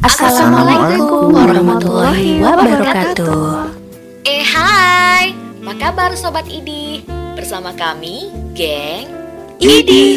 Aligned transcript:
Assalamualaikum 0.00 1.28
warahmatullahi 1.28 2.40
wabarakatuh. 2.40 3.68
Eh 4.24 4.40
hai, 4.40 5.36
apa 5.60 5.72
kabar 5.76 6.16
Sobat 6.16 6.48
Idi? 6.48 7.04
Bersama 7.36 7.76
kami, 7.76 8.32
geng 8.56 9.12
Idi. 9.60 10.16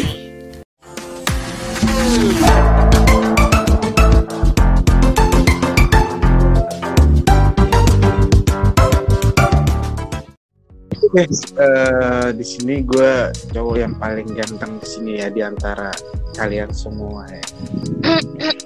Oke, 11.14 11.30
eh, 11.30 12.28
di 12.32 12.42
sini 12.42 12.82
gue 12.82 13.28
cowok 13.52 13.76
yang 13.76 13.94
paling 14.00 14.32
ganteng 14.32 14.80
di 14.80 14.86
sini 14.88 15.12
ya 15.20 15.28
di 15.28 15.44
antara 15.44 15.92
kalian 16.34 16.72
semua 16.72 17.28
ya. 17.28 17.44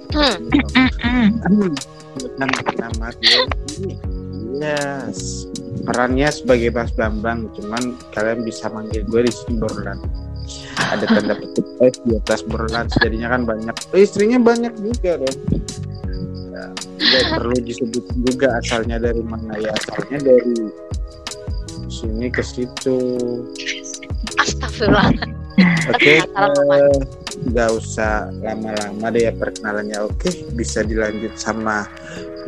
Dengan 1.49 2.51
nama 2.77 3.09
gue 3.19 3.43
ini, 3.81 3.95
yes. 4.61 5.49
Perannya 5.89 6.29
sebagai 6.29 6.75
Mas 6.75 6.93
Bambang, 6.93 7.49
cuman 7.57 7.97
kalian 8.13 8.45
bisa 8.45 8.69
manggil 8.69 9.07
gue 9.09 9.25
di 9.25 9.33
sini 9.33 9.57
Borlan. 9.57 9.99
Ada 10.93 11.05
tanda 11.09 11.35
petik 11.37 11.67
S 11.81 11.95
di 12.05 12.13
atas 12.17 12.41
Borlan, 12.45 12.89
jadinya 13.01 13.33
kan 13.33 13.49
banyak. 13.49 13.73
Oh, 13.95 13.99
istrinya 14.01 14.37
banyak 14.37 14.77
juga 14.77 15.21
dong. 15.25 15.39
Ya, 16.53 16.65
nggak 16.75 17.25
perlu 17.39 17.57
disebut 17.63 18.05
juga 18.29 18.59
asalnya 18.61 18.99
dari 18.99 19.23
mana 19.23 19.57
ya, 19.57 19.71
asalnya 19.73 20.19
dari 20.21 20.69
sini 21.89 22.29
ke 22.29 22.43
situ. 22.43 22.99
Astagfirullah. 24.37 25.11
Oke, 25.91 26.23
eh, 26.23 26.99
nggak 27.47 27.71
usah 27.79 28.33
lama-lama 28.43 29.07
deh 29.15 29.31
ya 29.31 29.33
perkenalannya. 29.35 29.99
Oke, 30.03 30.35
bisa 30.59 30.83
dilanjut 30.83 31.35
sama 31.39 31.87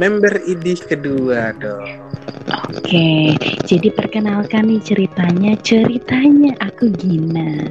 member 0.03 0.43
ID 0.49 0.80
kedua 0.89 1.55
dong. 1.61 2.11
Oke, 2.74 3.37
jadi 3.68 3.88
perkenalkan 3.95 4.66
nih 4.66 4.83
ceritanya. 4.83 5.55
Ceritanya 5.63 6.57
aku 6.65 6.91
Gina. 6.99 7.71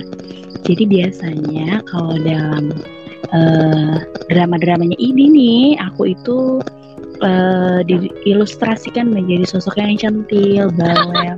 Jadi 0.64 0.84
biasanya 0.86 1.82
kalau 1.90 2.16
dalam 2.22 2.72
eh, 3.34 3.96
drama-dramanya 4.30 4.96
ini 5.00 5.26
nih, 5.32 5.64
aku 5.82 6.14
itu 6.14 6.64
eh, 7.20 7.80
diilustrasikan 7.86 9.12
menjadi 9.12 9.46
sosok 9.48 9.76
yang 9.80 10.00
centil, 10.00 10.72
bawel. 10.76 11.38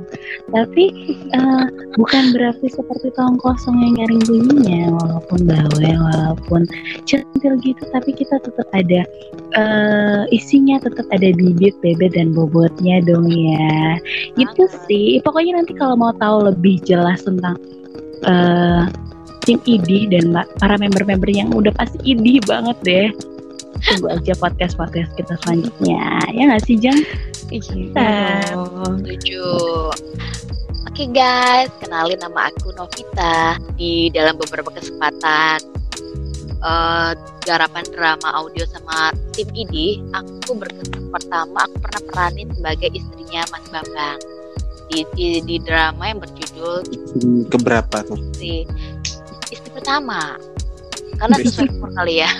Tapi 0.50 0.84
eh, 1.32 1.66
bukan 1.98 2.22
berarti 2.34 2.66
seperti 2.70 3.10
tong 3.14 3.38
kosong 3.42 3.76
yang 3.82 3.92
nyaring 4.02 4.22
bunyinya, 4.26 4.82
walaupun 5.02 5.40
bawel, 5.46 5.98
walaupun 5.98 6.66
centil 7.06 7.58
gitu, 7.60 7.82
tapi 7.90 8.10
kita 8.14 8.38
tetap 8.42 8.68
ada 8.74 9.02
eh 9.52 10.22
isinya 10.32 10.80
tetap 10.80 11.04
ada 11.12 11.28
bibit, 11.36 11.76
bebek 11.84 12.16
dan 12.16 12.32
bobotnya 12.32 13.04
dong 13.04 13.28
ya. 13.28 13.98
Itu 14.38 14.70
sih. 14.88 15.20
Pokoknya 15.20 15.60
nanti 15.60 15.76
kalau 15.76 15.98
mau 15.98 16.14
tahu 16.16 16.48
lebih 16.48 16.80
jelas 16.86 17.22
tentang 17.26 17.58
eh 18.24 18.86
tim 19.42 19.58
ID 19.66 20.06
dan 20.14 20.30
para 20.62 20.78
member-member 20.78 21.26
yang 21.26 21.50
udah 21.50 21.74
pasti 21.74 21.98
ID 22.06 22.46
banget 22.46 22.78
deh. 22.86 23.08
Tunggu 23.80 24.06
aja 24.12 24.32
podcast-podcast 24.36 25.10
kita 25.16 25.34
selanjutnya. 25.46 26.04
Ya 26.30 26.42
nggak 26.52 26.62
sih, 26.68 26.76
Jang? 26.76 27.00
Iya. 27.48 28.44
Setuju. 28.44 29.46
Oke 30.92 31.08
guys, 31.08 31.72
kenalin 31.80 32.20
nama 32.20 32.52
aku 32.52 32.68
Novita. 32.76 33.56
Di 33.80 34.12
dalam 34.12 34.36
beberapa 34.36 34.68
kesempatan 34.76 35.64
eh, 36.60 37.10
garapan 37.48 37.84
drama 37.96 38.28
audio 38.36 38.68
sama 38.68 39.16
tim 39.32 39.48
ID, 39.56 40.04
aku 40.12 40.52
berkesan 40.56 41.08
pertama 41.08 41.64
aku 41.64 41.76
pernah 41.80 42.02
peranin 42.12 42.48
sebagai 42.52 42.92
istrinya 42.92 43.42
Mas 43.50 43.64
Bambang 43.72 44.20
di, 44.92 45.00
di, 45.16 45.28
di 45.40 45.56
drama 45.64 46.12
yang 46.12 46.20
berjudul 46.20 46.84
Ini 47.16 47.48
keberapa 47.48 48.04
tuh? 48.04 48.20
istri 48.20 48.68
istri 49.48 49.70
pertama 49.72 50.36
karena 51.16 51.36
sesuai 51.40 51.68
umur 51.80 51.90
kali 51.96 52.20
ya 52.20 52.30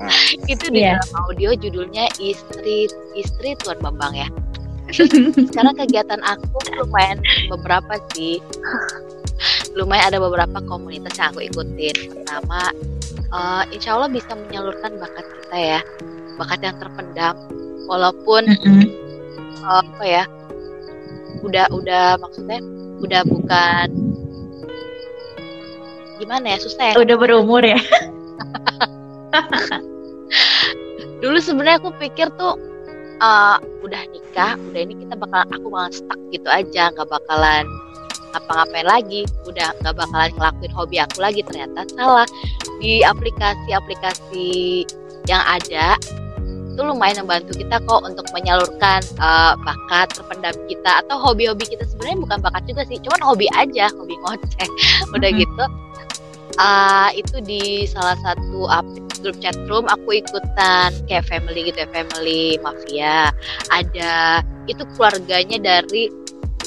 Ah. 0.00 0.08
itu 0.48 0.64
di 0.72 0.80
Iya. 0.80 0.96
dalam 0.96 1.10
audio 1.28 1.52
judulnya 1.52 2.08
istri 2.16 2.88
istri 3.12 3.52
Tuan 3.60 3.76
Bambang 3.84 4.16
ya 4.16 4.28
sekarang 5.52 5.76
kegiatan 5.76 6.18
aku 6.24 6.56
lumayan 6.80 7.20
beberapa 7.52 8.00
sih 8.16 8.40
lumayan 9.76 10.10
ada 10.10 10.18
beberapa 10.18 10.58
komunitas 10.64 11.14
yang 11.14 11.30
aku 11.30 11.46
ikutin 11.46 11.96
pertama 12.16 12.72
eh, 13.12 13.62
insya 13.70 13.94
Allah 13.94 14.08
bisa 14.08 14.32
menyalurkan 14.34 14.96
bakat 14.96 15.26
kita 15.44 15.56
ya 15.56 15.80
bakat 16.40 16.58
yang 16.64 16.76
terpendam 16.80 17.36
walaupun 17.86 18.48
eh, 18.48 18.86
apa 19.68 20.02
ya 20.02 20.24
udah 21.44 21.68
udah 21.70 22.16
maksudnya 22.18 22.58
udah 23.00 23.22
bukan 23.28 23.88
gimana 26.18 26.52
ya 26.52 26.58
susah 26.60 26.84
ya 26.92 26.94
Udah 27.00 27.16
berumur 27.16 27.64
ya? 27.64 27.80
dulu 31.22 31.38
sebenarnya 31.38 31.78
aku 31.82 31.90
pikir 32.00 32.28
tuh 32.36 32.56
eh, 33.20 33.56
udah 33.84 34.02
nikah 34.10 34.56
udah 34.70 34.80
ini 34.80 34.94
kita 35.06 35.14
bakal 35.16 35.44
aku 35.48 35.66
bakalan 35.68 35.92
stuck 35.92 36.20
gitu 36.32 36.48
aja 36.48 36.90
nggak 36.92 37.08
bakalan 37.08 37.64
ngapa-ngapain 38.30 38.86
lagi 38.86 39.20
udah 39.46 39.74
nggak 39.82 39.94
bakalan 39.98 40.30
ngelakuin 40.38 40.72
hobi 40.74 40.96
aku 41.02 41.18
lagi 41.18 41.40
ternyata 41.44 41.82
salah. 41.94 42.28
Di 42.80 43.04
aplikasi-aplikasi 43.04 44.86
yang 45.28 45.42
ada 45.44 46.00
itu 46.70 46.80
lumayan 46.86 47.26
membantu 47.26 47.52
kita 47.60 47.76
kok 47.82 48.00
untuk 48.06 48.24
menyalurkan 48.32 49.02
eh, 49.04 49.54
bakat 49.66 50.06
terpendam 50.14 50.54
kita 50.70 51.04
atau 51.04 51.18
hobi-hobi 51.18 51.66
kita 51.66 51.84
sebenarnya 51.84 52.18
bukan 52.22 52.38
bakat 52.40 52.62
juga 52.64 52.82
sih 52.88 52.96
cuman 53.02 53.20
hobi 53.20 53.46
aja 53.52 53.90
hobi 53.98 54.14
ngoceh 54.24 54.68
udah 55.14 55.30
gitu. 55.34 55.64
Ah 56.58 57.10
itu 57.14 57.40
di 57.42 57.84
salah 57.88 58.16
satu 58.22 58.70
grup 59.20 59.36
chat 59.38 59.56
room 59.68 59.86
aku 59.88 60.20
ikutan 60.20 60.90
kayak 61.06 61.24
family 61.28 61.68
gitu 61.68 61.84
ya 61.84 61.88
family 61.92 62.56
mafia. 62.60 63.18
Ada 63.72 64.44
itu 64.66 64.82
keluarganya 64.96 65.58
dari 65.60 66.12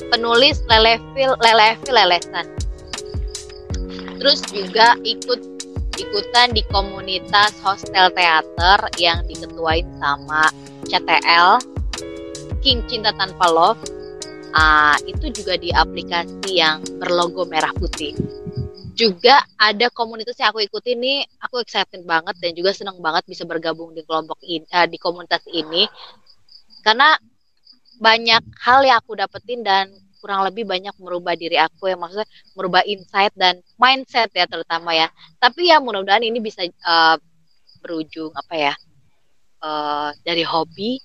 penulis 0.09 0.61
lelevil 0.69 1.37
lelevil 1.41 1.93
lelesan. 1.93 2.45
Terus 4.21 4.39
juga 4.49 4.95
ikut 5.03 5.41
ikutan 5.99 6.57
di 6.57 6.65
komunitas 6.73 7.53
hostel 7.61 8.09
teater 8.15 8.79
yang 8.97 9.21
diketuain 9.29 9.85
sama 10.01 10.49
CTL 10.89 11.61
King 12.65 12.81
Cinta 12.89 13.13
Tanpa 13.13 13.51
Love. 13.51 13.81
Ah, 14.53 14.93
itu 15.09 15.33
juga 15.33 15.57
di 15.57 15.73
aplikasi 15.73 16.61
yang 16.61 16.85
berlogo 17.01 17.41
merah 17.49 17.73
putih 17.73 18.13
juga 19.03 19.43
ada 19.59 19.91
komunitas 19.91 20.39
yang 20.39 20.55
aku 20.55 20.63
ikuti 20.63 20.95
nih 20.95 21.27
aku 21.43 21.59
excited 21.59 22.07
banget 22.07 22.39
dan 22.39 22.55
juga 22.55 22.71
senang 22.71 22.95
banget 23.03 23.27
bisa 23.27 23.43
bergabung 23.43 23.91
di 23.91 24.01
kelompok 24.07 24.39
ini 24.47 24.63
di 24.87 24.97
komunitas 24.97 25.43
ini. 25.51 25.83
Karena 26.79 27.15
banyak 27.99 28.43
hal 28.63 28.79
yang 28.87 28.97
aku 29.03 29.19
dapetin 29.19 29.63
dan 29.63 29.91
kurang 30.23 30.47
lebih 30.47 30.63
banyak 30.63 30.95
merubah 31.03 31.35
diri 31.35 31.59
aku 31.59 31.91
yang 31.91 31.99
maksudnya 31.99 32.27
merubah 32.55 32.81
insight 32.87 33.35
dan 33.35 33.59
mindset 33.75 34.31
ya 34.31 34.47
terutama 34.47 34.95
ya. 34.95 35.11
Tapi 35.35 35.67
ya 35.67 35.83
mudah-mudahan 35.83 36.23
ini 36.23 36.39
bisa 36.39 36.63
eh, 36.63 37.17
berujung 37.83 38.31
apa 38.31 38.55
ya 38.55 38.73
eh, 39.59 40.09
dari 40.23 40.47
hobi 40.47 41.03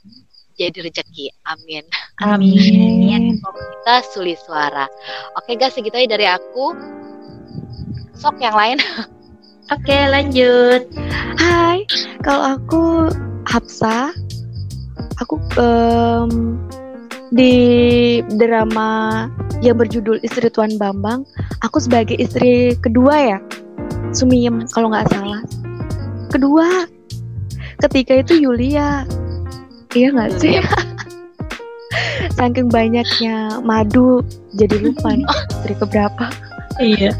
jadi 0.54 0.86
rezeki. 0.86 1.34
Amin. 1.50 1.82
Amin. 2.22 3.38
komunitas 3.38 4.10
Suli 4.10 4.34
Suara 4.34 4.90
oke 5.38 5.54
guys 5.54 5.74
segitu 5.74 5.94
aja 5.94 6.18
dari 6.18 6.26
aku 6.26 6.97
sok 8.18 8.42
yang 8.42 8.58
lain 8.58 8.78
Oke, 9.68 9.92
lanjut. 10.08 10.88
Hai, 11.36 11.84
kalau 12.24 12.56
aku 12.56 13.12
Hapsa, 13.44 14.16
aku 15.20 15.36
em, 15.60 16.56
di 17.28 17.52
drama 18.40 19.28
yang 19.60 19.76
berjudul 19.76 20.24
Istri 20.24 20.48
Tuan 20.56 20.80
Bambang, 20.80 21.28
aku 21.60 21.84
sebagai 21.84 22.16
istri 22.16 22.72
kedua 22.80 23.36
ya, 23.36 23.38
Sumiem 24.16 24.64
kalau 24.72 24.88
nggak 24.88 25.12
salah. 25.12 25.44
Kedua, 26.32 26.88
ketiga 27.84 28.24
itu 28.24 28.40
Yulia, 28.40 29.04
iya 29.92 30.08
nggak 30.16 30.32
sih? 30.40 30.64
Saking 32.40 32.72
banyaknya 32.72 33.60
madu, 33.60 34.24
jadi 34.56 34.80
lupa 34.80 35.12
nih 35.12 35.28
istri 35.60 35.76
keberapa. 35.76 36.32
Iya. 36.80 37.12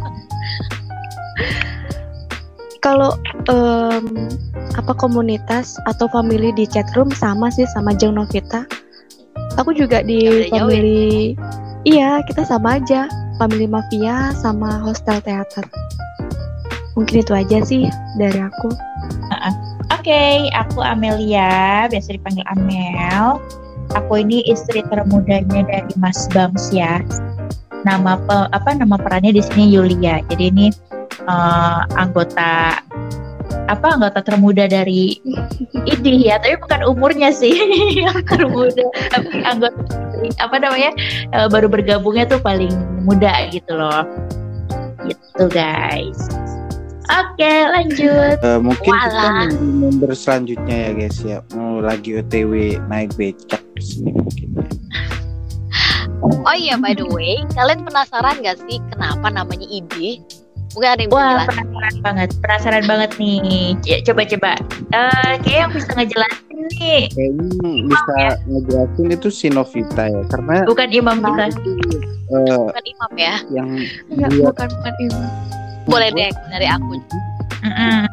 Kalau 2.80 3.14
em, 3.50 4.28
apa 4.76 4.92
komunitas 4.94 5.76
atau 5.90 6.06
family 6.10 6.54
di 6.54 6.64
chatroom 6.69 7.10
sama 7.10 7.50
sih 7.50 7.66
sama 7.75 7.94
Jeng 7.96 8.14
Novita. 8.16 8.64
Aku 9.58 9.75
juga 9.75 10.06
di 10.06 10.46
ya? 10.46 10.54
family 10.54 11.34
iya 11.82 12.22
kita 12.26 12.46
sama 12.46 12.78
aja 12.78 13.10
family 13.38 13.66
mafia 13.70 14.34
sama 14.38 14.82
hostel 14.82 15.19
teater. 15.22 15.66
Mungkin 16.98 17.22
itu 17.22 17.32
aja 17.34 17.62
sih 17.62 17.86
dari 18.19 18.42
aku. 18.42 18.75
Oke, 19.98 20.50
aku 20.54 20.82
Amelia, 20.82 21.86
biasa 21.86 22.14
dipanggil 22.14 22.42
Amel. 22.50 23.38
Aku 23.96 24.20
ini 24.20 24.42
istri 24.50 24.82
termudanya 24.90 25.64
dari 25.64 25.92
Mas 25.96 26.26
Bams 26.34 26.74
ya. 26.74 27.00
Nama 27.86 28.19
pe, 28.19 28.36
apa 28.50 28.74
nama 28.74 28.98
perannya 28.98 29.36
di 29.36 29.42
sini 29.42 29.70
Yulia. 29.70 30.20
Jadi 30.32 30.44
ini 30.50 30.66
uh, 31.28 31.84
anggota 32.00 32.80
apa 33.69 33.86
anggota 33.96 34.20
termuda 34.25 34.64
dari 34.64 35.20
ini 35.84 36.28
ya, 36.28 36.40
tapi 36.40 36.56
bukan 36.60 36.80
umurnya 36.88 37.28
sih 37.28 37.52
yang 38.04 38.25
termuda, 38.25 38.84
tapi 39.12 39.44
anggota 39.44 39.76
apa 40.40 40.56
namanya 40.56 40.90
uh, 41.36 41.48
baru 41.52 41.69
bergabungnya 41.69 42.25
tuh 42.28 42.40
paling 42.40 42.72
muda 43.04 43.48
gitu 43.52 43.76
loh. 43.76 44.08
Gitu 45.04 45.44
guys. 45.52 46.16
Oke, 47.08 47.52
lanjut. 47.72 48.36
Uh, 48.44 48.60
mungkin 48.60 48.92
kita 48.92 49.08
Walah. 49.16 49.48
nunggu 49.48 49.64
member 49.81 50.12
selanjutnya 50.12 50.76
ya 50.76 50.90
guys 50.92 51.19
ya. 51.24 51.38
Mau 51.56 51.81
lagi 51.81 52.20
OTW 52.20 52.76
naik 52.88 53.16
becak 53.16 53.64
di 53.76 53.82
sini 53.84 54.10
mungkin. 54.12 54.48
ya. 54.60 54.69
Oh 56.19 56.56
iya, 56.56 56.76
by 56.76 56.92
the 56.92 57.06
way, 57.08 57.40
kalian 57.54 57.86
penasaran 57.86 58.42
gak 58.42 58.58
sih 58.69 58.82
kenapa 58.92 59.31
namanya 59.31 59.64
ID? 59.70 60.20
Mungkin 60.69 60.85
ada 60.87 61.00
yang 61.00 61.09
bisa 61.09 61.17
Wah, 61.17 61.29
jelasin. 61.32 61.49
penasaran 61.49 61.97
banget, 61.99 62.29
penasaran 62.38 62.85
banget 62.85 63.11
nih. 63.17 63.38
C- 63.81 64.03
Coba-coba, 64.03 64.53
Eh 64.88 65.32
kayak 65.43 65.59
yang 65.59 65.70
bisa 65.73 65.91
ngejelasin 65.93 66.59
nih, 66.70 67.00
Kayaknya 67.09 67.47
bisa 67.85 68.17
ngejelasin 68.44 69.06
itu 69.11 69.29
si 69.29 69.47
Novita 69.49 70.05
ya. 70.05 70.23
Karena 70.29 70.56
bukan 70.65 70.88
imam 70.88 71.17
kita. 71.19 71.44
eh, 72.29 72.56
Bukan 72.61 72.85
imam 72.87 73.11
ya. 73.17 73.35
yang 73.49 73.69
Enggak, 74.06 74.29
dia 74.31 74.44
bukan 74.44 74.69
bukan 74.70 74.94
ibu. 75.00 75.20
Boleh 75.88 76.09
deh 76.12 76.31
dari 76.49 76.69
aku 76.69 77.00
Mm-mm. 77.59 78.05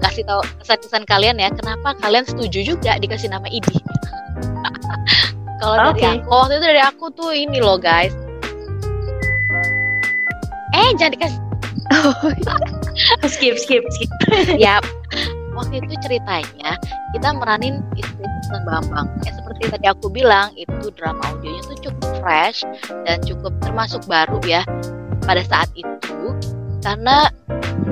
kasih 0.00 0.24
tahu 0.24 0.40
kesan-kesan 0.58 1.04
kalian 1.04 1.36
ya. 1.36 1.52
Kenapa 1.52 1.92
kalian 2.00 2.24
setuju 2.24 2.74
juga 2.74 2.96
dikasih 2.96 3.28
nama 3.28 3.44
ID? 3.46 3.68
Kalau 5.60 5.76
dari 5.92 6.00
Oke. 6.00 6.06
aku, 6.16 6.28
waktu 6.32 6.54
itu 6.54 6.64
dari 6.64 6.80
aku 6.80 7.04
tuh 7.12 7.30
ini 7.30 7.60
loh 7.60 7.76
guys. 7.76 8.16
Eh 10.72 10.88
jangan 10.96 11.12
dikasih 11.12 11.38
skip, 13.32 13.58
skip, 13.58 13.84
skip. 13.90 14.10
ya 14.56 14.78
waktu 15.54 15.82
itu 15.84 15.94
ceritanya 16.06 16.78
kita 17.12 17.28
meranin 17.36 17.82
istri 17.98 18.24
Sultan 18.50 18.62
Bambang. 18.66 19.06
Ya 19.22 19.30
seperti 19.36 19.62
tadi 19.70 19.86
aku 19.86 20.06
bilang 20.10 20.50
itu 20.58 20.90
drama 20.98 21.22
audionya 21.30 21.62
tuh 21.66 21.78
cukup 21.90 22.10
fresh 22.18 22.66
dan 23.06 23.22
cukup 23.22 23.52
termasuk 23.62 24.02
baru 24.10 24.42
ya 24.46 24.62
pada 25.22 25.42
saat 25.46 25.70
itu. 25.78 26.34
Karena 26.80 27.28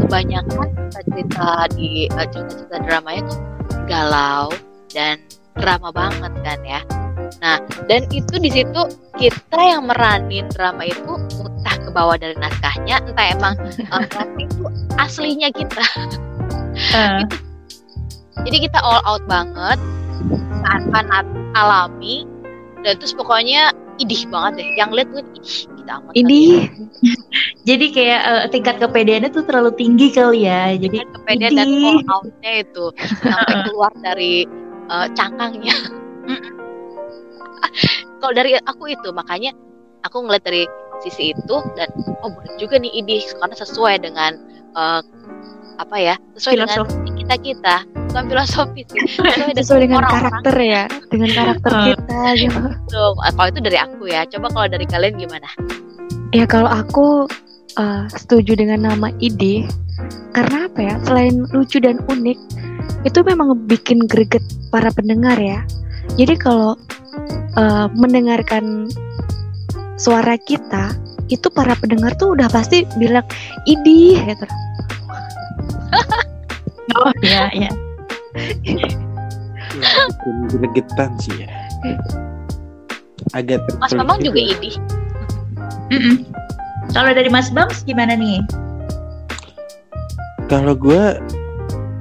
kebanyakan 0.02 0.68
cerita 0.90 1.68
di 1.76 2.08
eh, 2.08 2.26
cerita-cerita 2.32 2.76
dramanya 2.88 3.22
tuh 3.28 3.38
galau 3.86 4.48
dan 4.90 5.20
drama 5.54 5.92
banget 5.92 6.32
kan 6.42 6.58
ya. 6.64 6.80
Nah 7.44 7.60
dan 7.86 8.08
itu 8.10 8.34
di 8.40 8.50
situ 8.50 8.82
kita 9.20 9.60
yang 9.60 9.86
meranin 9.86 10.48
drama 10.50 10.88
itu 10.88 11.12
ke 11.88 11.90
bawah 11.96 12.20
dari 12.20 12.36
naskahnya 12.36 13.00
entah 13.00 13.26
emang 13.32 13.54
drama 14.12 14.36
itu 14.36 14.62
aslinya 15.00 15.48
kita. 15.48 15.84
Eh, 16.92 17.24
jadi 18.44 18.68
kita 18.68 18.78
all 18.84 19.00
out 19.08 19.24
banget 19.24 19.80
seakan 20.60 21.08
alami 21.56 22.28
dan 22.84 23.00
terus 23.00 23.16
pokoknya 23.16 23.72
idih 23.96 24.28
banget 24.28 24.60
deh. 24.60 24.68
Yang 24.76 24.90
lihat 25.00 25.08
tuh 25.08 25.24
idih 25.24 25.56
kita 25.80 25.92
amat 25.96 26.12
Ini 26.12 26.40
jadi 27.64 27.86
kayak 27.88 28.20
eh, 28.20 28.44
tingkat 28.52 28.76
kepedeannya 28.84 29.30
tuh 29.32 29.48
terlalu 29.48 29.72
tinggi 29.80 30.12
kali 30.12 30.44
ya. 30.44 30.76
Jadi 30.76 30.96
kan 31.00 31.08
kepedean 31.16 31.56
dan 31.56 31.68
idih. 31.72 31.88
all 31.88 32.20
outnya 32.20 32.52
itu 32.68 32.84
sampai 33.24 33.56
keluar 33.64 33.92
dari 34.04 34.44
eh, 34.92 35.06
cangkangnya. 35.16 35.76
Kalau 38.18 38.34
dari 38.34 38.58
aku 38.58 38.90
itu 38.90 39.08
makanya 39.14 39.54
aku 40.02 40.26
ngeliat 40.26 40.42
dari 40.46 40.66
sisi 41.04 41.32
itu 41.32 41.56
dan 41.78 41.88
oh 42.24 42.30
boleh 42.32 42.54
juga 42.58 42.78
nih 42.80 42.92
idih 42.92 43.22
karena 43.38 43.56
sesuai 43.56 43.94
dengan 44.02 44.32
eh, 44.74 45.02
apa 45.78 45.96
ya 45.96 46.14
sesuai 46.34 46.54
Filosofi. 46.58 46.90
dengan 46.90 47.14
kita 47.22 47.34
kita 47.38 47.76
bukan 48.10 48.24
filosofi 48.26 48.82
sih 48.82 49.00
sesuai, 49.14 49.54
sesuai 49.54 49.80
dengan 49.86 50.02
orang-orang 50.02 50.22
karakter 50.26 50.56
ya, 50.58 50.82
dengan 51.06 51.30
karakter 51.30 51.70
kita 51.70 52.20
gitu. 52.34 52.60
tuh. 52.90 53.10
kalau 53.38 53.48
itu 53.54 53.60
dari 53.62 53.78
aku 53.78 54.02
ya 54.10 54.20
coba 54.26 54.46
kalau 54.50 54.66
dari 54.66 54.86
kalian 54.90 55.14
gimana 55.14 55.48
Ya 56.36 56.44
kalau 56.44 56.68
aku 56.68 57.24
eh, 57.80 58.04
setuju 58.12 58.52
dengan 58.52 58.84
nama 58.84 59.08
ide 59.16 59.64
karena 60.36 60.68
apa 60.68 60.80
ya? 60.84 60.94
Selain 61.08 61.48
lucu 61.56 61.80
dan 61.80 62.04
unik, 62.04 62.38
itu 63.08 63.18
memang 63.24 63.56
bikin 63.64 64.04
greget 64.04 64.44
para 64.68 64.92
pendengar 64.92 65.40
ya. 65.40 65.64
Jadi 66.20 66.36
kalau 66.36 66.76
eh, 67.56 67.86
mendengarkan 67.96 68.92
suara 69.98 70.38
kita, 70.38 70.94
itu 71.28 71.50
para 71.52 71.74
pendengar 71.76 72.14
tuh 72.16 72.32
udah 72.38 72.48
pasti 72.48 72.86
bilang 72.96 73.26
idih 73.68 74.22
gitu. 74.24 74.46
oh 76.98 77.12
ya 77.20 77.50
ya. 77.52 77.70
ya, 78.64 78.88
bikin 79.78 80.36
gregetan 80.48 81.10
sih 81.20 81.44
ya. 81.44 81.48
Agak 83.36 83.60
Mas 83.76 83.92
Mamang 83.92 84.24
juga 84.24 84.40
idih 84.40 84.80
Mm-mm. 85.88 86.24
Kalau 86.92 87.12
dari 87.12 87.28
Mas 87.28 87.52
Bams 87.52 87.84
gimana 87.84 88.16
nih? 88.16 88.40
Kalau 90.48 90.72
gue 90.72 91.20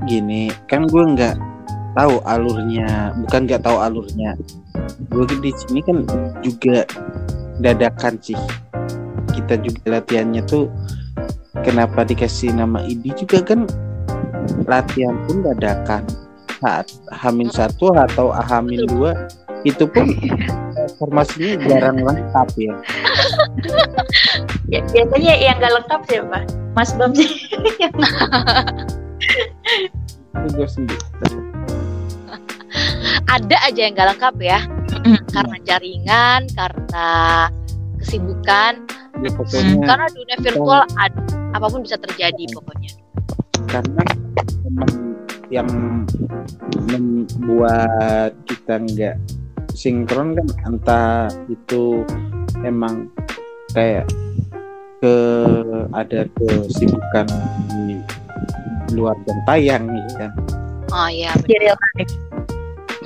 gini, 0.08 0.48
kan 0.72 0.88
gue 0.88 1.04
nggak 1.04 1.36
tahu 1.96 2.24
alurnya, 2.24 3.12
bukan 3.28 3.48
nggak 3.48 3.64
tahu 3.64 3.78
alurnya. 3.80 4.36
Gue 5.12 5.28
di 5.44 5.52
sini 5.52 5.84
kan 5.84 6.08
juga 6.44 6.88
dadakan 7.62 8.18
sih. 8.22 8.38
Kita 9.34 9.58
juga 9.62 10.02
latihannya 10.02 10.42
tuh 10.46 10.70
kenapa 11.62 12.06
dikasih 12.06 12.54
nama 12.54 12.82
ID 12.86 13.26
juga 13.26 13.42
kan 13.44 13.66
latihan 14.66 15.16
pun 15.26 15.44
dadakan 15.46 16.04
saat 16.58 16.90
Hamin 17.14 17.50
satu 17.54 17.94
atau 17.94 18.34
Hamin 18.34 18.86
dua 18.90 19.30
itu 19.66 19.86
pun 19.90 20.10
formasinya 20.98 21.58
jarang 21.70 22.02
lengkap 22.02 22.48
ya. 22.58 22.74
Ya, 24.68 24.80
biasanya 24.92 25.34
yang 25.40 25.58
gak 25.60 25.74
lengkap 25.82 26.02
siapa? 26.08 26.40
Mas. 26.76 26.92
Itu 30.38 30.48
gue 30.54 30.68
sendiri. 30.68 31.06
ada 33.28 33.58
aja 33.68 33.80
yang 33.80 33.94
gak 33.98 34.10
lengkap 34.16 34.36
ya. 34.40 34.60
Karena 35.34 35.58
jaringan 35.68 36.42
karena 36.56 37.08
kesibukan. 38.02 38.74
Ya, 39.18 39.30
pokoknya 39.34 39.82
karena 39.82 40.08
dunia 40.14 40.38
virtual 40.46 40.82
ad- 41.02 41.26
apa 41.58 41.66
pun 41.74 41.82
bisa 41.82 41.98
terjadi 41.98 42.44
pokoknya. 42.54 42.92
Karena 43.66 44.04
teman 44.62 44.90
yang 45.50 45.70
membuat 46.92 48.36
kita 48.46 48.78
nggak 48.78 49.16
sinkron 49.74 50.38
kan 50.38 50.48
entah 50.70 51.30
itu 51.50 52.06
emang 52.62 53.10
kayak 53.74 54.06
ke 55.02 55.16
ada 55.94 56.26
kesibukan 56.38 57.26
di 57.70 58.02
luar 58.94 59.18
jam 59.26 59.38
tayang 59.46 59.84
ya 59.90 60.08
kan. 60.18 60.32
Oh 60.94 61.10
iya 61.10 61.34
life. 61.36 62.27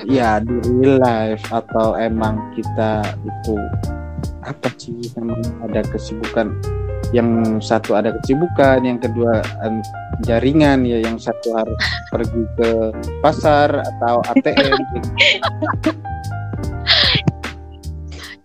Ya 0.06 0.42
di 0.42 0.54
real 0.66 0.98
life 0.98 1.44
atau 1.50 1.94
emang 1.94 2.38
kita 2.56 3.02
itu 3.22 3.56
apa 4.42 4.68
sih? 4.78 4.98
Emang 5.14 5.38
ada 5.62 5.82
kesibukan. 5.86 6.50
Yang 7.12 7.60
satu 7.60 7.92
ada 7.92 8.16
kesibukan 8.16 8.88
yang 8.88 8.96
kedua 8.96 9.44
jaringan 10.24 10.88
ya 10.88 11.04
yang 11.04 11.20
satu 11.20 11.52
harus 11.52 11.76
pergi 12.08 12.42
ke 12.56 12.70
pasar 13.20 13.68
atau 13.68 14.24
ATM 14.32 14.72
gitu. 14.80 14.98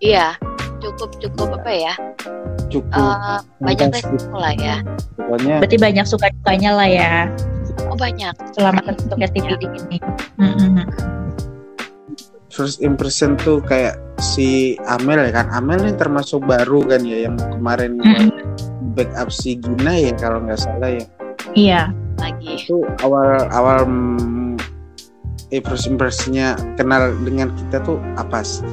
iya 0.04 0.36
cukup 0.84 1.10
cukup 1.22 1.48
apa 1.64 1.72
ya? 1.72 1.94
Cukup. 2.68 2.92
Eh, 2.92 3.40
banyak 3.64 3.88
resiko 3.96 4.36
lah 4.36 4.54
ya. 4.60 4.84
Pokoknya 5.16 5.64
Berarti 5.64 5.78
banyak 5.80 6.06
suka 6.06 6.28
dukanya 6.42 6.72
lah 6.76 6.90
ya. 6.90 7.14
Oh 7.88 7.96
banyak. 7.96 8.36
Selama 8.52 8.84
tertutup 8.84 9.18
TV 9.32 9.64
ini. 9.64 9.98
Mm-mm. 10.36 11.17
First 12.58 12.82
impression 12.82 13.38
tuh 13.38 13.62
kayak 13.62 14.02
si 14.18 14.74
Amel 14.90 15.30
ya 15.30 15.46
kan 15.46 15.48
Amel 15.54 15.78
ini 15.86 15.94
termasuk 15.94 16.42
baru 16.42 16.82
kan 16.90 17.06
ya 17.06 17.30
yang 17.30 17.38
kemarin 17.38 18.02
Mm-mm. 18.02 18.34
backup 18.98 19.30
si 19.30 19.62
Gina 19.62 19.94
ya 19.94 20.12
kalau 20.18 20.42
nggak 20.42 20.58
salah 20.58 20.90
ya 20.90 21.06
Iya. 21.54 21.82
lagi 22.18 22.66
itu 22.66 22.82
awal 23.06 23.46
awal 23.54 23.86
mm, 23.86 24.58
eh, 25.54 25.62
first 25.62 25.86
impressionnya 25.86 26.58
kenal 26.82 27.14
dengan 27.22 27.54
kita 27.54 27.78
tuh 27.86 28.02
apa 28.18 28.42
sih 28.42 28.66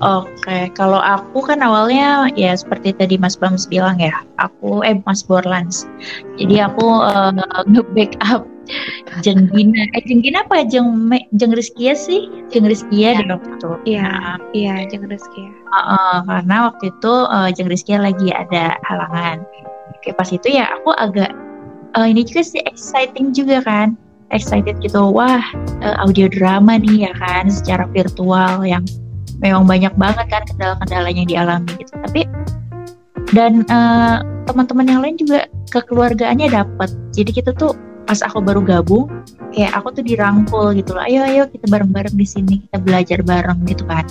Oke, 0.00 0.72
kalau 0.72 0.96
aku 0.96 1.44
kan 1.44 1.60
awalnya 1.60 2.32
ya 2.32 2.56
seperti 2.56 2.96
tadi 2.96 3.20
Mas 3.20 3.36
Bams 3.36 3.68
bilang 3.68 4.00
ya, 4.00 4.24
aku 4.40 4.80
eh 4.80 4.96
Mas 5.04 5.20
Borlans. 5.20 5.84
Jadi 6.40 6.56
aku 6.56 7.04
eh, 7.04 7.36
nge-backup 7.68 8.48
Jenggina. 9.24 9.82
Eh 9.96 10.02
Jenggina 10.06 10.46
apa 10.46 10.62
Jeng 10.66 10.88
Me- 11.10 11.26
Jeng 11.34 11.52
Rizkia 11.52 11.92
sih? 11.92 12.30
Jeng 12.50 12.66
Rizkia 12.66 13.18
deh 13.18 13.26
waktu 13.26 13.50
itu. 13.58 13.70
Iya, 13.96 14.06
Nah, 14.06 14.36
iya, 14.54 14.74
jangan 14.88 15.08
Rizky 15.10 15.40
ya. 15.44 15.52
Heeh, 15.70 16.16
karena 16.26 16.56
waktu 16.70 16.84
itu 16.90 17.14
eh, 17.28 17.48
Jeng 17.54 17.68
Rizkia 17.70 17.98
lagi 18.00 18.28
ada 18.32 18.76
halangan. 18.86 19.42
Kayak 20.00 20.16
pas 20.16 20.28
itu 20.32 20.48
ya 20.48 20.64
aku 20.80 20.90
agak 20.96 21.30
eh, 21.98 22.06
ini 22.08 22.22
juga 22.24 22.42
sih 22.46 22.60
exciting 22.64 23.34
juga 23.34 23.60
kan. 23.62 23.98
Excited 24.30 24.78
gitu. 24.78 25.10
Wah, 25.10 25.42
eh, 25.82 25.96
audio 26.00 26.30
drama 26.30 26.78
nih 26.78 27.10
ya 27.10 27.12
kan 27.18 27.50
secara 27.50 27.84
virtual 27.90 28.62
yang 28.62 28.86
memang 29.42 29.64
banyak 29.66 29.90
banget 29.98 30.26
kan 30.30 30.42
kendala-kendalanya 30.46 31.26
yang 31.26 31.30
dialami 31.30 31.70
gitu. 31.82 31.92
Tapi 31.98 32.22
dan 33.34 33.62
eh, 33.66 34.16
teman-teman 34.46 34.86
yang 34.86 35.00
lain 35.02 35.16
juga 35.18 35.46
kekeluargaannya 35.70 36.50
dapat. 36.50 36.90
Jadi 37.14 37.30
kita 37.42 37.50
tuh 37.54 37.74
pas 38.10 38.26
aku 38.26 38.42
baru 38.42 38.58
gabung 38.58 39.06
kayak 39.54 39.70
aku 39.78 39.94
tuh 39.94 40.02
dirangkul 40.02 40.74
gitu 40.74 40.98
loh. 40.98 41.06
Ayo 41.06 41.22
ayo 41.30 41.46
kita 41.46 41.70
bareng-bareng 41.70 42.18
di 42.18 42.26
sini 42.26 42.58
kita 42.66 42.82
belajar 42.82 43.22
bareng 43.22 43.62
gitu 43.70 43.86
kan. 43.86 44.02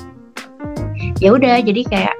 Ya 1.20 1.36
udah 1.36 1.60
jadi 1.60 1.84
kayak 1.84 2.15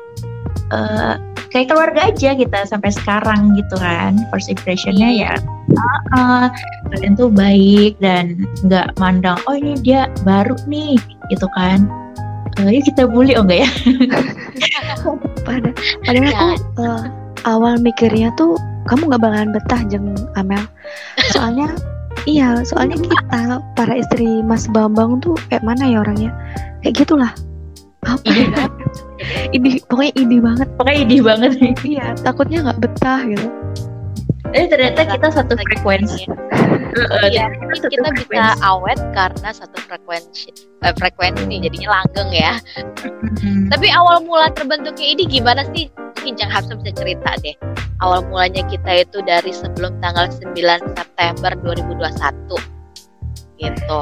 eh, 0.76 1.16
kayak 1.56 1.72
keluarga 1.72 2.12
aja 2.12 2.36
kita 2.36 2.68
sampai 2.68 2.92
sekarang 2.92 3.56
gitu 3.56 3.80
kan. 3.80 4.20
First 4.28 4.52
impressionnya 4.52 5.08
ya 5.08 5.34
ah, 5.80 6.02
ah, 6.20 6.46
kalian 6.92 7.16
tuh 7.16 7.32
baik 7.32 7.96
dan 8.04 8.44
nggak 8.68 9.00
mandang 9.00 9.40
oh 9.48 9.56
ini 9.56 9.80
dia 9.80 10.12
baru 10.28 10.60
nih 10.68 11.00
gitu 11.32 11.48
kan. 11.56 11.88
Eh, 12.60 12.76
yuk 12.76 12.92
kita 12.92 13.08
bully 13.08 13.40
oh 13.40 13.48
enggak 13.48 13.64
ya? 13.64 13.72
Pada, 15.48 15.72
padahal 16.04 16.60
aku 16.60 16.84
eh, 16.84 17.04
awal 17.48 17.80
mikirnya 17.80 18.36
tuh 18.36 18.60
kamu 18.90 19.02
nggak 19.08 19.22
bakalan 19.22 19.50
betah 19.54 19.82
jeng 19.86 20.06
Amel. 20.34 20.64
Soalnya 21.30 21.70
iya, 22.26 22.66
soalnya 22.66 22.98
kita 22.98 23.42
para 23.74 23.94
istri 23.94 24.42
Mas 24.42 24.66
Bambang 24.68 25.22
tuh 25.22 25.38
kayak 25.48 25.62
mana 25.62 25.86
ya 25.86 26.02
orangnya? 26.02 26.34
Kayak 26.82 27.06
gitulah. 27.06 27.32
Apa 28.02 28.18
Ide 28.26 28.44
ya? 28.48 28.66
Ide, 29.56 29.70
pokoknya 29.86 30.14
ide 30.16 30.38
banget. 30.40 30.68
pokoknya 30.74 31.00
idih 31.04 31.22
banget 31.22 31.52
Iya, 31.84 32.06
takutnya 32.18 32.58
nggak 32.66 32.80
betah 32.82 33.22
gitu. 33.24 33.48
eh 34.50 34.66
ternyata 34.66 35.06
kita 35.06 35.30
satu 35.30 35.54
frekuensi 35.54 36.26
Iya, 37.30 37.54
satu 37.70 37.86
kita 37.86 38.08
bisa 38.10 38.26
frekuensi. 38.26 38.66
awet 38.66 39.00
karena 39.14 39.50
satu 39.54 39.78
frekuensi 39.86 40.50
eh, 40.82 40.94
frekuensi 40.96 41.46
jadinya 41.60 41.90
langgeng 41.94 42.32
ya. 42.34 42.58
Mm. 43.44 43.70
Tapi 43.70 43.88
awal 43.92 44.24
mula 44.24 44.50
terbentuknya 44.50 45.06
ini 45.14 45.24
gimana 45.28 45.62
sih? 45.70 45.86
Mungkin 46.30 46.46
Jang 46.46 46.54
Hapsa 46.54 46.78
bisa 46.78 46.94
cerita 46.94 47.30
deh. 47.42 47.58
Awal 48.06 48.22
mulanya 48.30 48.62
kita 48.70 49.02
itu 49.02 49.18
dari 49.26 49.50
sebelum 49.50 49.98
tanggal 49.98 50.30
9 50.30 50.54
September 50.94 51.58
2021. 51.66 52.54
Gitu. 53.58 54.00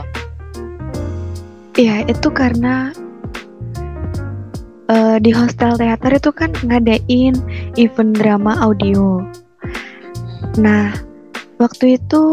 Iya, 1.79 2.03
itu 2.03 2.27
karena 2.27 2.91
eh, 4.91 5.23
di 5.23 5.31
hostel 5.31 5.79
teater 5.79 6.19
itu 6.19 6.27
kan 6.35 6.51
ngadain 6.67 7.39
event 7.79 8.11
drama 8.19 8.59
audio. 8.59 9.23
Nah, 10.59 10.99
waktu 11.63 11.95
itu 11.95 12.23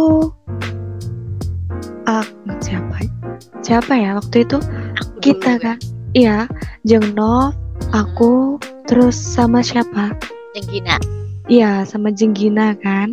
ah, 2.11 2.27
siapa? 2.59 2.99
ya? 2.99 3.11
Siapa 3.63 3.93
ya 3.95 4.19
waktu 4.19 4.43
itu? 4.43 4.59
Aku 4.99 5.23
Kita 5.23 5.55
dulu 5.55 5.71
kan. 5.71 5.79
Iya, 6.19 6.51
Jeng 6.83 7.15
Nov, 7.15 7.55
aku, 7.95 8.59
terus 8.85 9.17
sama 9.17 9.65
siapa? 9.65 10.13
Jeng 10.55 10.69
Gina. 10.71 10.97
Iya, 11.45 11.85
sama 11.85 12.09
Jenggina 12.09 12.73
kan. 12.81 13.13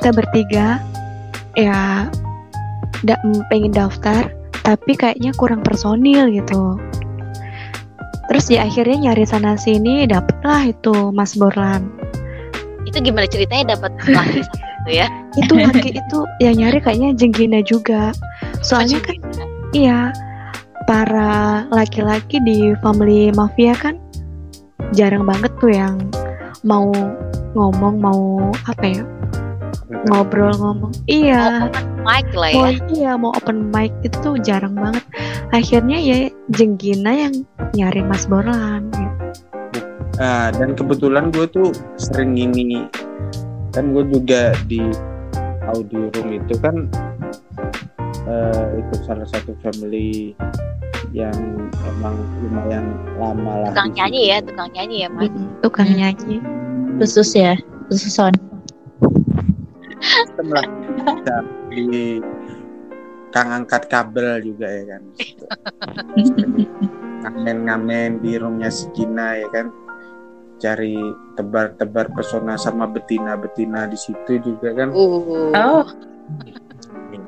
Kita 0.00 0.10
bertiga 0.12 0.80
ya 1.56 2.08
da- 3.04 3.22
pengen 3.52 3.72
daftar, 3.72 4.32
tapi 4.64 4.96
kayaknya 4.96 5.36
kurang 5.36 5.60
personil 5.60 6.32
gitu. 6.32 6.80
Terus 8.32 8.46
ya 8.50 8.64
akhirnya 8.64 9.12
nyari 9.12 9.24
sana 9.28 9.54
sini 9.60 10.08
dapetlah 10.08 10.72
itu 10.72 11.12
Mas 11.12 11.36
Borlan. 11.36 11.92
Itu 12.88 12.98
gimana 13.04 13.28
ceritanya 13.28 13.76
dapat 13.76 13.92
laki 14.08 14.40
satu 14.42 14.56
itu 14.56 14.90
ya? 15.02 15.06
Itu 15.36 15.52
laki 15.58 15.90
itu 16.00 16.18
yang 16.40 16.56
nyari 16.58 16.78
kayaknya 16.80 17.10
Jenggina 17.14 17.60
juga. 17.60 18.10
Soalnya 18.64 18.98
kan 19.04 19.16
iya 19.76 20.10
para 20.88 21.66
laki-laki 21.70 22.40
di 22.40 22.72
family 22.80 23.34
mafia 23.34 23.74
kan 23.74 23.98
jarang 24.94 25.26
banget 25.26 25.52
tuh 25.58 25.72
yang 25.72 25.96
mau 26.62 26.90
ngomong 27.56 27.94
mau 27.98 28.20
apa 28.68 28.84
ya 28.84 29.02
ngobrol 30.10 30.52
ngomong 30.58 30.92
iya 31.06 31.70
Mike 32.02 32.34
lah 32.34 32.50
ya. 32.50 32.56
mau 32.58 32.70
iya 32.90 33.12
mau 33.18 33.30
open 33.34 33.70
mic 33.70 33.90
itu 34.02 34.16
tuh 34.22 34.36
jarang 34.42 34.74
banget 34.74 35.02
akhirnya 35.50 35.98
ya 35.98 36.30
Jenggina 36.50 37.12
yang 37.14 37.34
nyari 37.74 38.02
Mas 38.02 38.26
Borlan 38.26 38.90
gitu. 38.94 39.14
Ah, 40.16 40.48
dan 40.54 40.72
kebetulan 40.72 41.28
gue 41.28 41.44
tuh 41.50 41.70
sering 42.00 42.38
ini 42.38 42.88
kan 43.74 43.92
gue 43.92 44.08
juga 44.08 44.56
di 44.64 44.80
audio 45.68 46.08
room 46.08 46.28
itu 46.40 46.54
kan 46.62 46.88
eh, 48.24 48.66
ikut 48.80 49.00
salah 49.04 49.28
satu 49.28 49.52
family 49.60 50.32
yang 51.14 51.36
emang 51.86 52.16
lumayan 52.42 52.84
lama 53.18 53.52
lah 53.66 53.70
Tukang 53.72 53.92
nyanyi 53.94 54.22
ya, 54.32 54.38
tukang 54.42 54.70
nyanyi 54.74 54.96
ya, 55.04 55.08
Mas. 55.10 55.30
Tukang 55.62 55.88
Hmm. 55.90 55.98
nyanyi. 55.98 56.36
Khusus 56.96 57.30
ya 57.36 57.54
khusus 57.92 58.12
sound. 58.16 58.36
Sistem 60.00 60.46
lah. 60.50 60.66
Dan 61.22 61.44
di 61.70 62.18
kang 63.30 63.52
angkat 63.52 63.86
kabel 63.92 64.40
juga 64.42 64.66
ya 64.66 64.84
kan. 64.96 65.02
Ngamen-ngamen 67.26 68.22
di 68.24 68.38
roomnya 68.40 68.72
si 68.72 68.88
Gina 68.96 69.36
ya 69.36 69.48
kan. 69.52 69.68
Cari 70.56 70.96
tebar-tebar 71.36 72.08
pesona 72.16 72.56
sama 72.56 72.88
betina-betina 72.88 73.84
di 73.92 73.98
situ 74.00 74.40
juga 74.40 74.72
kan. 74.72 74.88
Uh. 74.96 75.52
oh 75.52 75.84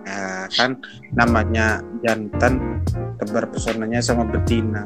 ya 0.04 0.48
kan 0.50 0.78
namanya 1.12 1.78
jantan 2.00 2.80
tebar 3.16 3.44
pesonanya 3.48 4.00
sama 4.00 4.24
betina. 4.24 4.82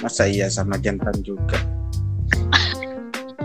Masa 0.00 0.26
iya 0.26 0.46
sama 0.46 0.76
jantan 0.76 1.14
juga? 1.20 1.56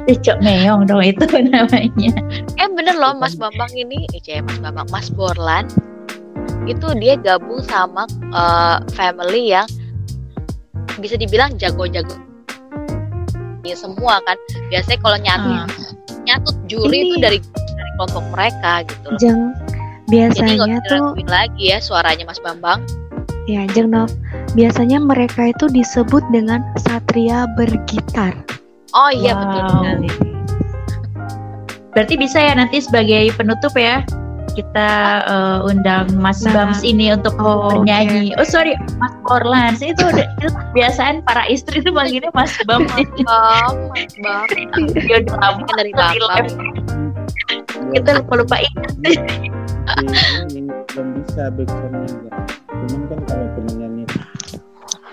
Cocok 0.10 0.38
meong 0.42 0.90
dong 0.90 1.06
itu 1.06 1.22
namanya. 1.54 2.12
Eh 2.58 2.68
bener 2.68 2.98
loh 2.98 3.14
Mas 3.14 3.38
Bambang 3.38 3.70
ini, 3.72 4.10
eh 4.10 4.20
cek 4.20 4.42
Mas 4.42 4.58
Bambang, 4.58 4.90
Mas 4.90 5.08
Borlan. 5.08 5.70
Itu 6.66 6.98
dia 6.98 7.14
gabung 7.16 7.62
sama 7.62 8.04
eh, 8.10 8.78
family 8.92 9.54
yang 9.54 9.70
bisa 10.98 11.14
dibilang 11.14 11.54
jago-jago. 11.56 12.18
Ya 13.62 13.78
semua 13.78 14.18
kan. 14.26 14.38
Biasanya 14.68 14.98
kalau 15.00 15.18
nyatut 15.20 15.54
Ah. 15.54 15.68
nyatut 16.26 16.58
juri 16.66 16.98
Ini- 17.00 17.06
itu 17.06 17.16
dari 17.22 17.38
dari 17.46 17.90
kelompok 17.96 18.24
mereka 18.34 18.72
gitu 18.84 19.08
loh. 19.08 19.20
Nggak 19.20 19.38
biasanya 20.10 20.82
usah 20.82 20.82
tuh 20.90 21.04
lagi 21.26 21.64
ya 21.70 21.78
suaranya 21.80 22.26
Mas 22.26 22.42
Bambang 22.42 22.82
ya 23.46 23.66
Jeng 23.74 23.94
Nov 23.94 24.10
biasanya 24.54 24.98
mereka 24.98 25.50
itu 25.50 25.70
disebut 25.70 26.22
dengan 26.30 26.62
satria 26.78 27.46
bergitar 27.56 28.34
oh 28.94 29.10
iya 29.10 29.34
betul 29.34 29.62
Wow. 29.62 29.70
sekali 29.72 30.10
Berarti 31.90 32.16
bisa 32.16 32.38
ya 32.38 32.54
nanti 32.54 32.78
sebagai 32.80 33.34
penutup 33.34 33.74
ya 33.74 34.06
kita 34.54 34.90
eh, 35.26 35.60
undang 35.66 36.06
Mas 36.16 36.38
Nah. 36.46 36.54
Bams 36.70 36.86
ini 36.86 37.10
untuk 37.12 37.34
Oh, 37.42 37.66
bernyanyi. 37.82 38.30
Oh 38.38 38.46
sorry, 38.46 38.78
Mas 39.02 39.10
Borlan. 39.26 39.74
Saya 39.74 39.98
itu 39.98 40.06
udah 40.06 40.28
itu 40.38 40.48
kebiasaan 40.54 41.26
para 41.26 41.50
istri 41.50 41.82
itu 41.82 41.90
manggilnya 41.90 42.30
Mas 42.32 42.54
Bams. 42.70 42.94
Bang 42.94 43.90
Mas 43.90 44.14
Bang 44.22 44.46
Ya 45.02 45.26
udah 45.26 45.36
lama 45.42 45.66
dari 45.76 45.92
live. 45.92 46.54
Kita 47.90 48.10
lupa 48.22 48.34
lupa 48.38 48.56
ingat. 48.62 48.94
Ini 50.50 50.70
belum 50.94 51.08
bisa 51.24 51.44
backsoundnya 51.54 52.08
enggak 52.10 52.36
cuman 52.70 53.02
kan 53.08 53.20
kalau 53.28 53.48
cuma 53.58 53.72
nyanyi 53.78 54.04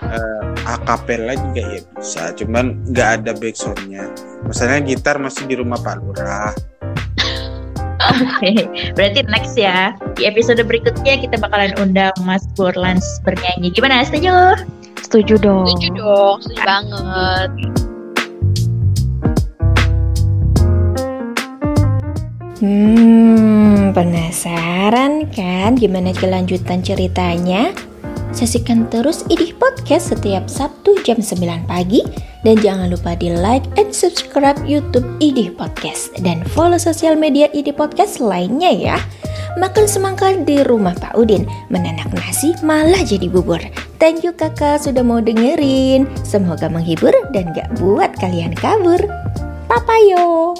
eh, 0.05 0.43
akapela 0.65 1.33
juga 1.35 1.61
ya 1.61 1.81
bisa 1.97 2.23
cuman 2.37 2.65
nggak 2.91 3.09
ada 3.21 3.31
backsoundnya 3.37 4.03
masalahnya 4.45 4.81
gitar 4.93 5.15
masih 5.17 5.43
di 5.49 5.55
rumah 5.59 5.79
Pak 5.81 5.95
Lurah 6.01 6.51
Oke, 8.07 8.63
berarti 8.95 9.25
next 9.27 9.59
ya. 9.59 9.91
Di 10.15 10.29
episode 10.31 10.63
berikutnya 10.63 11.19
kita 11.19 11.35
bakalan 11.43 11.75
undang 11.75 12.15
Mas 12.23 12.45
Borlan 12.55 13.03
bernyanyi. 13.25 13.73
Gimana? 13.73 14.05
Setuju? 14.07 14.63
setuju 15.07 15.39
dong 15.39 15.71
setuju 15.71 15.89
dong 15.95 16.37
setuju 16.43 16.61
banget 16.67 17.49
Penasaran 23.95 25.27
kan 25.31 25.75
gimana 25.77 26.11
kelanjutan 26.11 26.83
ceritanya? 26.83 27.71
Saksikan 28.35 28.91
terus 28.91 29.23
Idih 29.31 29.55
Podcast 29.55 30.11
setiap 30.11 30.51
Sabtu 30.51 30.99
jam 31.07 31.23
9 31.23 31.65
pagi 31.65 32.03
dan 32.43 32.59
jangan 32.59 32.91
lupa 32.91 33.15
di 33.15 33.31
like 33.31 33.65
and 33.79 33.89
subscribe 33.95 34.59
YouTube 34.67 35.07
Idih 35.23 35.55
Podcast 35.55 36.11
dan 36.21 36.43
follow 36.51 36.77
sosial 36.77 37.15
media 37.15 37.47
Idih 37.55 37.73
Podcast 37.73 38.19
lainnya 38.19 38.71
ya. 38.71 38.97
makan 39.57 39.89
semangka 39.89 40.37
di 40.45 40.61
rumah 40.61 40.93
Pak 40.93 41.17
Udin, 41.17 41.49
menanak 41.73 42.13
nasi 42.13 42.53
malah 42.61 43.01
jadi 43.01 43.25
bubur. 43.25 43.57
Thank 43.97 44.21
you 44.21 44.29
kakak 44.37 44.85
sudah 44.85 45.01
mau 45.01 45.17
dengerin. 45.17 46.05
Semoga 46.21 46.69
menghibur 46.69 47.11
dan 47.33 47.49
gak 47.57 47.73
buat 47.81 48.13
kalian 48.21 48.53
kabur. 48.53 49.01
Papayo. 49.65 50.53